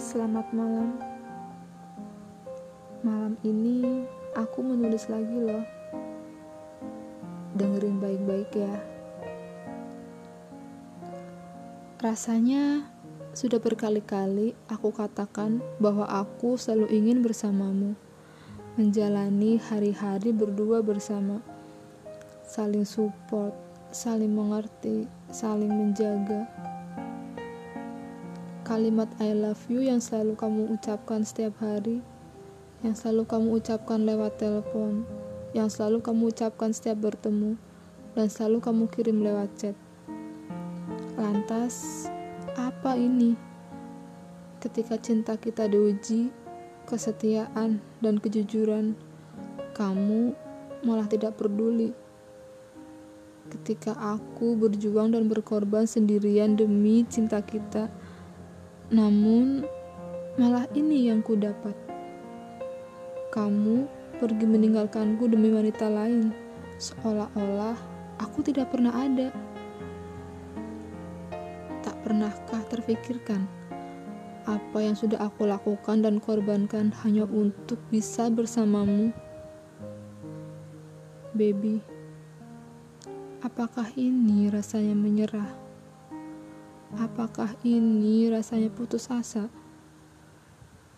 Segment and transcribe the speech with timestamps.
[0.00, 0.96] Selamat malam.
[3.04, 5.60] Malam ini aku menulis lagi loh.
[7.52, 8.80] Dengerin baik-baik ya.
[12.00, 12.88] Rasanya
[13.36, 17.92] sudah berkali-kali aku katakan bahwa aku selalu ingin bersamamu.
[18.80, 21.44] Menjalani hari-hari berdua bersama.
[22.48, 23.52] Saling support,
[23.92, 26.71] saling mengerti, saling menjaga.
[28.72, 32.00] Kalimat I love you yang selalu kamu ucapkan setiap hari,
[32.80, 35.04] yang selalu kamu ucapkan lewat telepon,
[35.52, 37.60] yang selalu kamu ucapkan setiap bertemu,
[38.16, 39.76] dan selalu kamu kirim lewat chat.
[41.20, 42.08] Lantas,
[42.56, 43.36] apa ini?
[44.56, 46.32] Ketika cinta kita diuji,
[46.88, 48.96] kesetiaan dan kejujuran,
[49.76, 50.32] kamu
[50.80, 51.92] malah tidak peduli
[53.52, 57.92] ketika aku berjuang dan berkorban sendirian demi cinta kita.
[58.92, 59.64] Namun,
[60.36, 61.72] malah ini yang ku dapat.
[63.32, 63.88] Kamu
[64.20, 66.28] pergi meninggalkanku demi wanita lain,
[66.76, 67.72] seolah-olah
[68.20, 69.32] aku tidak pernah ada.
[71.80, 73.48] Tak pernahkah terfikirkan
[74.44, 79.08] apa yang sudah aku lakukan dan korbankan hanya untuk bisa bersamamu?
[81.32, 81.80] Baby,
[83.40, 85.61] apakah ini rasanya menyerah?
[86.92, 89.48] Apakah ini rasanya putus asa?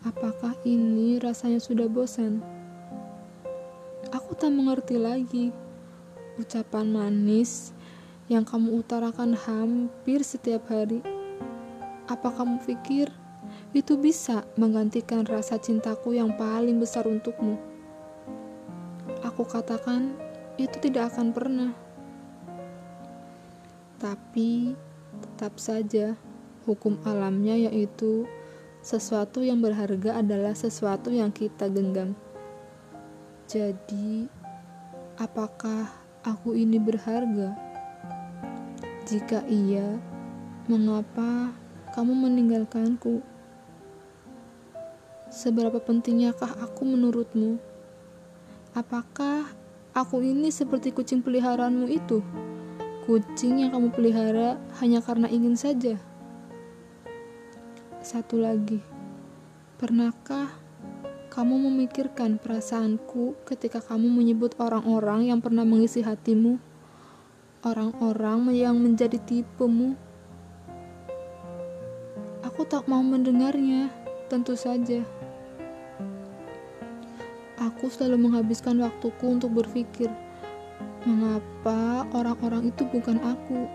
[0.02, 2.42] Apakah ini rasanya sudah bosan?
[4.10, 5.54] Aku tak mengerti lagi
[6.34, 7.70] ucapan manis
[8.26, 10.98] yang kamu utarakan hampir setiap hari.
[12.10, 13.14] Apa kamu pikir
[13.70, 17.54] itu bisa menggantikan rasa cintaku yang paling besar untukmu?
[19.22, 20.18] Aku katakan
[20.58, 21.70] itu tidak akan pernah.
[24.02, 24.74] Tapi
[25.34, 26.14] Tetap saja,
[26.62, 28.22] hukum alamnya yaitu
[28.86, 32.14] sesuatu yang berharga adalah sesuatu yang kita genggam.
[33.50, 34.30] Jadi,
[35.18, 35.90] apakah
[36.22, 37.50] aku ini berharga?
[39.10, 39.98] Jika iya,
[40.70, 41.50] mengapa
[41.98, 43.18] kamu meninggalkanku?
[45.34, 47.58] Seberapa pentingyakah aku menurutmu?
[48.70, 49.50] Apakah
[49.98, 52.22] aku ini seperti kucing peliharaanmu itu?
[53.04, 56.00] Kucing yang kamu pelihara hanya karena ingin saja.
[58.00, 58.80] Satu lagi,
[59.76, 60.48] pernahkah
[61.28, 66.56] kamu memikirkan perasaanku ketika kamu menyebut orang-orang yang pernah mengisi hatimu?
[67.60, 69.92] Orang-orang yang menjadi tipemu?
[72.40, 73.92] Aku tak mau mendengarnya,
[74.32, 75.04] tentu saja.
[77.60, 80.08] Aku selalu menghabiskan waktuku untuk berpikir
[81.04, 83.68] Mengapa orang-orang itu bukan aku?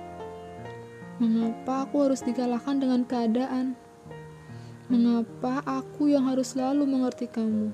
[1.21, 3.77] Mengapa aku harus dikalahkan dengan keadaan?
[4.89, 7.69] Mengapa aku yang harus selalu mengerti kamu?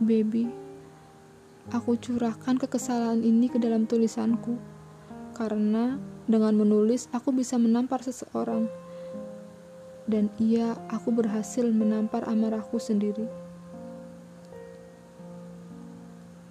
[0.00, 0.48] Baby,
[1.68, 4.56] aku curahkan kekesalan ini ke dalam tulisanku,
[5.36, 8.72] karena dengan menulis aku bisa menampar seseorang,
[10.08, 13.28] dan iya, aku berhasil menampar amarahku sendiri.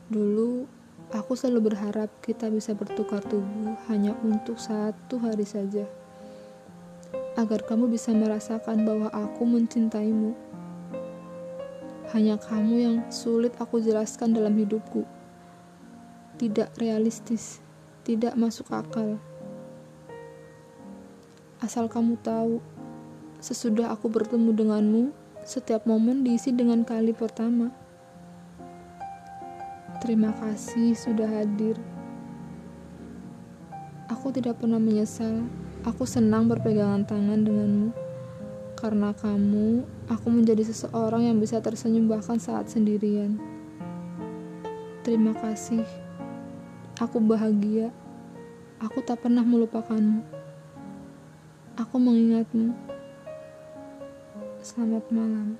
[0.05, 0.69] Dulu,
[1.09, 5.81] aku selalu berharap kita bisa bertukar tubuh hanya untuk satu hari saja.
[7.33, 10.37] Agar kamu bisa merasakan bahwa aku mencintaimu.
[12.13, 15.09] Hanya kamu yang sulit aku jelaskan dalam hidupku.
[16.37, 17.57] Tidak realistis,
[18.05, 19.17] tidak masuk akal.
[21.57, 22.61] Asal kamu tahu,
[23.41, 25.03] sesudah aku bertemu denganmu,
[25.49, 27.84] setiap momen diisi dengan kali pertama.
[30.05, 31.81] Terima kasih sudah hadir.
[34.05, 35.49] Aku tidak pernah menyesal.
[35.81, 37.89] Aku senang berpegangan tangan denganmu.
[38.77, 43.41] Karena kamu, aku menjadi seseorang yang bisa tersenyum bahkan saat sendirian.
[45.01, 45.81] Terima kasih.
[47.01, 47.89] Aku bahagia.
[48.77, 50.21] Aku tak pernah melupakanmu.
[51.81, 52.77] Aku mengingatmu.
[54.61, 55.57] Selamat malam.